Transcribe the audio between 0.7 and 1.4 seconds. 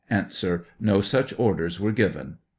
No such